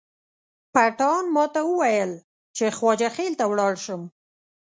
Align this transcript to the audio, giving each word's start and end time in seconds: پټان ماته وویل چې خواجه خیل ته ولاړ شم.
پټان 0.73 1.23
ماته 1.35 1.61
وویل 1.65 2.11
چې 2.55 2.65
خواجه 2.77 3.09
خیل 3.15 3.33
ته 3.39 3.45
ولاړ 3.51 3.73
شم. 3.83 4.01